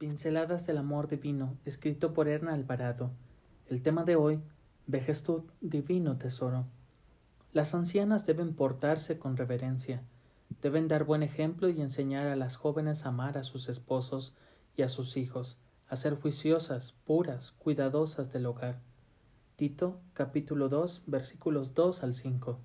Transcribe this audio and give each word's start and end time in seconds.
Pinceladas 0.00 0.66
del 0.66 0.78
Amor 0.78 1.08
Divino, 1.08 1.58
escrito 1.66 2.14
por 2.14 2.26
Erna 2.26 2.54
Alvarado. 2.54 3.10
El 3.68 3.82
tema 3.82 4.02
de 4.02 4.16
hoy, 4.16 4.40
Vejetud 4.86 5.42
Divino 5.60 6.16
Tesoro. 6.16 6.64
Las 7.52 7.74
ancianas 7.74 8.24
deben 8.24 8.54
portarse 8.54 9.18
con 9.18 9.36
reverencia, 9.36 10.02
deben 10.62 10.88
dar 10.88 11.04
buen 11.04 11.22
ejemplo 11.22 11.68
y 11.68 11.82
enseñar 11.82 12.28
a 12.28 12.36
las 12.36 12.56
jóvenes 12.56 13.04
a 13.04 13.10
amar 13.10 13.36
a 13.36 13.42
sus 13.42 13.68
esposos 13.68 14.32
y 14.74 14.80
a 14.80 14.88
sus 14.88 15.18
hijos, 15.18 15.58
a 15.86 15.96
ser 15.96 16.14
juiciosas, 16.14 16.94
puras, 17.04 17.50
cuidadosas 17.50 18.32
del 18.32 18.46
hogar. 18.46 18.80
Tito, 19.56 20.00
capítulo 20.14 20.70
2, 20.70 21.02
versículos 21.08 21.74
2 21.74 22.02
al 22.04 22.14
5. 22.14 22.58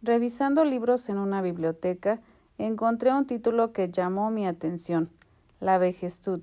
Revisando 0.00 0.64
libros 0.64 1.08
en 1.08 1.18
una 1.18 1.42
biblioteca, 1.42 2.20
encontré 2.56 3.12
un 3.12 3.26
título 3.26 3.72
que 3.72 3.90
llamó 3.90 4.30
mi 4.30 4.46
atención 4.46 5.10
la 5.62 5.78
vejestud. 5.78 6.42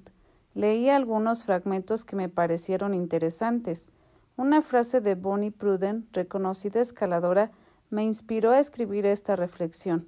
Leí 0.54 0.90
algunos 0.90 1.44
fragmentos 1.44 2.06
que 2.06 2.16
me 2.16 2.30
parecieron 2.30 2.94
interesantes. 2.94 3.92
Una 4.38 4.62
frase 4.62 5.02
de 5.02 5.16
Bonnie 5.16 5.52
Pruden, 5.52 6.08
reconocida 6.14 6.80
escaladora, 6.80 7.52
me 7.90 8.04
inspiró 8.04 8.52
a 8.52 8.60
escribir 8.60 9.06
esta 9.06 9.36
reflexión. 9.36 10.08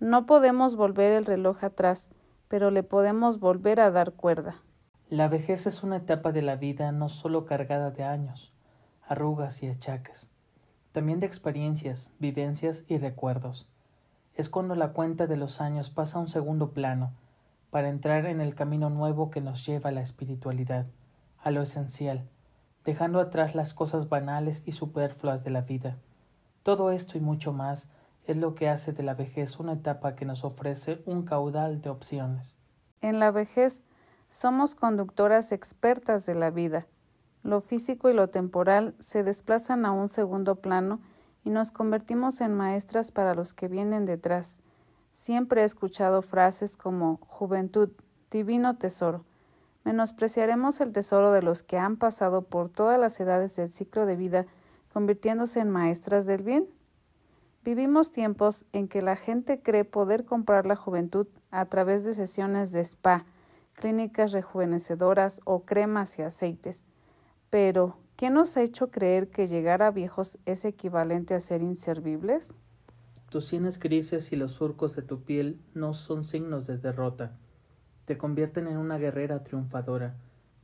No 0.00 0.26
podemos 0.26 0.76
volver 0.76 1.12
el 1.12 1.26
reloj 1.26 1.62
atrás, 1.64 2.10
pero 2.48 2.70
le 2.70 2.82
podemos 2.82 3.38
volver 3.40 3.80
a 3.80 3.90
dar 3.90 4.12
cuerda. 4.12 4.56
La 5.08 5.28
vejez 5.28 5.66
es 5.66 5.82
una 5.82 5.96
etapa 5.96 6.32
de 6.32 6.42
la 6.42 6.56
vida 6.56 6.90
no 6.92 7.08
solo 7.08 7.44
cargada 7.44 7.90
de 7.90 8.04
años, 8.04 8.52
arrugas 9.06 9.62
y 9.62 9.68
achaques, 9.68 10.28
también 10.92 11.20
de 11.20 11.26
experiencias, 11.26 12.10
vivencias 12.18 12.84
y 12.88 12.98
recuerdos. 12.98 13.68
Es 14.34 14.48
cuando 14.48 14.74
la 14.74 14.92
cuenta 14.92 15.26
de 15.26 15.36
los 15.36 15.60
años 15.60 15.90
pasa 15.90 16.18
a 16.18 16.22
un 16.22 16.28
segundo 16.28 16.70
plano, 16.70 17.12
para 17.76 17.90
entrar 17.90 18.24
en 18.24 18.40
el 18.40 18.54
camino 18.54 18.88
nuevo 18.88 19.30
que 19.30 19.42
nos 19.42 19.66
lleva 19.66 19.90
a 19.90 19.92
la 19.92 20.00
espiritualidad, 20.00 20.86
a 21.38 21.50
lo 21.50 21.60
esencial, 21.60 22.26
dejando 22.86 23.20
atrás 23.20 23.54
las 23.54 23.74
cosas 23.74 24.08
banales 24.08 24.62
y 24.64 24.72
superfluas 24.72 25.44
de 25.44 25.50
la 25.50 25.60
vida. 25.60 25.98
Todo 26.62 26.90
esto 26.90 27.18
y 27.18 27.20
mucho 27.20 27.52
más 27.52 27.90
es 28.24 28.38
lo 28.38 28.54
que 28.54 28.70
hace 28.70 28.94
de 28.94 29.02
la 29.02 29.12
vejez 29.12 29.60
una 29.60 29.74
etapa 29.74 30.14
que 30.16 30.24
nos 30.24 30.42
ofrece 30.42 31.02
un 31.04 31.26
caudal 31.26 31.82
de 31.82 31.90
opciones. 31.90 32.54
En 33.02 33.18
la 33.18 33.30
vejez 33.30 33.84
somos 34.30 34.74
conductoras 34.74 35.52
expertas 35.52 36.24
de 36.24 36.34
la 36.34 36.48
vida. 36.48 36.86
Lo 37.42 37.60
físico 37.60 38.08
y 38.08 38.14
lo 38.14 38.30
temporal 38.30 38.94
se 39.00 39.22
desplazan 39.22 39.84
a 39.84 39.92
un 39.92 40.08
segundo 40.08 40.62
plano 40.62 41.02
y 41.44 41.50
nos 41.50 41.72
convertimos 41.72 42.40
en 42.40 42.54
maestras 42.54 43.12
para 43.12 43.34
los 43.34 43.52
que 43.52 43.68
vienen 43.68 44.06
detrás, 44.06 44.62
Siempre 45.16 45.62
he 45.62 45.64
escuchado 45.64 46.20
frases 46.20 46.76
como 46.76 47.16
juventud, 47.22 47.88
divino 48.30 48.76
tesoro. 48.76 49.24
Menospreciaremos 49.82 50.82
el 50.82 50.92
tesoro 50.92 51.32
de 51.32 51.40
los 51.40 51.62
que 51.62 51.78
han 51.78 51.96
pasado 51.96 52.42
por 52.42 52.68
todas 52.68 53.00
las 53.00 53.18
edades 53.18 53.56
del 53.56 53.70
ciclo 53.70 54.04
de 54.04 54.14
vida, 54.14 54.44
convirtiéndose 54.92 55.60
en 55.60 55.70
maestras 55.70 56.26
del 56.26 56.42
bien. 56.42 56.68
Vivimos 57.64 58.10
tiempos 58.10 58.66
en 58.74 58.88
que 58.88 59.00
la 59.00 59.16
gente 59.16 59.62
cree 59.62 59.86
poder 59.86 60.26
comprar 60.26 60.66
la 60.66 60.76
juventud 60.76 61.26
a 61.50 61.64
través 61.64 62.04
de 62.04 62.12
sesiones 62.12 62.70
de 62.70 62.80
spa, 62.80 63.24
clínicas 63.72 64.32
rejuvenecedoras 64.32 65.40
o 65.46 65.60
cremas 65.60 66.18
y 66.18 66.22
aceites. 66.22 66.84
Pero, 67.48 67.96
¿qué 68.16 68.28
nos 68.28 68.54
ha 68.58 68.60
hecho 68.60 68.90
creer 68.90 69.30
que 69.30 69.46
llegar 69.46 69.82
a 69.82 69.90
viejos 69.90 70.38
es 70.44 70.66
equivalente 70.66 71.32
a 71.32 71.40
ser 71.40 71.62
inservibles? 71.62 72.54
Tus 73.30 73.46
sienes 73.46 73.78
grises 73.80 74.32
y 74.32 74.36
los 74.36 74.52
surcos 74.52 74.94
de 74.94 75.02
tu 75.02 75.22
piel 75.22 75.60
no 75.74 75.92
son 75.92 76.22
signos 76.22 76.66
de 76.66 76.78
derrota. 76.78 77.36
Te 78.04 78.16
convierten 78.16 78.68
en 78.68 78.76
una 78.76 78.98
guerrera 78.98 79.42
triunfadora, 79.42 80.16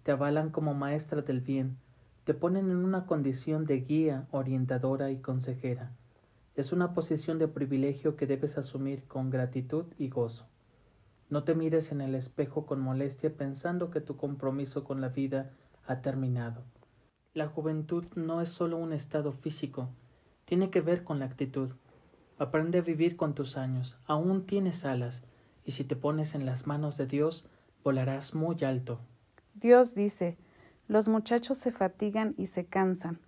te 0.05 0.13
avalan 0.13 0.51
como 0.51 0.73
maestra 0.73 1.23
del 1.23 1.41
bien, 1.41 1.77
te 2.25 2.35
ponen 2.35 2.71
en 2.71 2.85
una 2.85 3.07
condición 3.07 3.67
de 3.67 3.81
guía, 3.81 4.29
orientadora 4.31 5.11
y 5.11 5.19
consejera. 5.19 5.91
Es 6.55 6.73
una 6.73 6.95
posición 6.95 7.39
de 7.39 7.49
privilegio 7.49 8.15
que 8.15 8.27
debes 8.27 8.59
asumir 8.59 9.05
con 9.05 9.31
gratitud 9.31 9.87
y 9.99 10.09
gozo. 10.09 10.47
No 11.31 11.45
te 11.45 11.55
mires 11.55 11.91
en 11.91 12.01
el 12.01 12.15
espejo 12.15 12.67
con 12.67 12.81
molestia 12.81 13.35
pensando 13.37 13.91
que 13.91 14.01
tu 14.01 14.17
compromiso 14.17 14.85
con 14.85 15.01
la 15.01 15.09
vida 15.09 15.51
ha 15.87 16.01
terminado. 16.01 16.63
La 17.35 17.49
juventud 17.49 18.05
no 18.15 18.41
es 18.41 18.51
solo 18.51 18.77
un 18.77 18.93
estado 18.93 19.33
físico, 19.33 19.89
tiene 20.45 20.71
que 20.71 20.81
ver 20.81 21.03
con 21.03 21.19
la 21.19 21.25
actitud. 21.25 21.71
Aprende 22.43 22.79
a 22.79 22.83
vivir 22.83 23.15
con 23.15 23.37
tus 23.37 23.57
años. 23.57 23.97
Aún 24.05 24.47
tienes 24.47 24.85
alas, 24.85 25.23
y 25.65 25.71
si 25.71 25.85
te 25.85 25.95
pones 25.95 26.35
en 26.35 26.45
las 26.45 26.67
manos 26.67 26.97
de 26.97 27.07
Dios, 27.07 27.47
volarás 27.85 28.35
muy 28.35 28.57
alto. 28.65 28.99
Dios 29.55 29.95
dice, 29.95 30.37
los 30.89 31.07
muchachos 31.07 31.57
se 31.57 31.71
fatigan 31.71 32.35
y 32.37 32.47
se 32.47 32.65
cansan, 32.65 33.21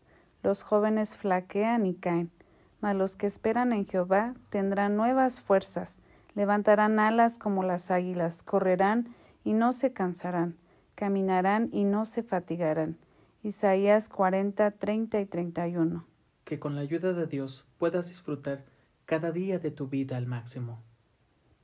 los 0.43 0.65
jóvenes 0.65 1.17
flaquean 1.17 1.87
y 1.87 1.95
caen, 1.95 2.33
mas 2.81 2.97
los 2.97 3.15
que 3.15 3.29
esperan 3.29 3.73
en 3.73 3.87
Jehová 3.87 4.35
tendrán 4.49 4.97
nuevas 4.97 5.39
fuerzas, 5.39 6.03
levantarán 6.35 6.99
alas 6.99 7.39
como 7.39 7.63
las 7.63 7.93
águilas, 7.93 8.43
correrán 8.43 9.15
y 9.45 9.53
no 9.53 9.73
se 9.73 9.93
cansarán, 9.93 10.57
caminarán 10.97 11.69
y 11.71 11.85
no 11.85 12.05
se 12.05 12.25
fatigarán. 12.25 12.99
Isaías 13.45 14.09
40, 14.09 14.73
30 14.73 15.21
y 15.21 15.27
31. 15.27 16.05
Que 16.45 16.59
con 16.59 16.75
la 16.75 16.81
ayuda 16.81 17.13
de 17.13 17.29
Dios 17.29 17.65
puedas 17.79 18.09
disfrutar 18.09 18.74
cada 19.07 19.33
día 19.33 19.59
de 19.59 19.71
tu 19.71 19.89
vida 19.89 20.17
al 20.17 20.27
máximo. 20.27 20.83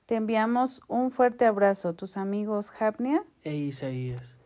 Te 0.07 0.17
enviamos 0.17 0.83
un 0.89 1.11
fuerte 1.11 1.45
abrazo, 1.45 1.95
tus 1.95 2.17
amigos 2.17 2.73
Hapnia 2.81 3.25
e 3.43 3.55
Isaías. 3.55 4.40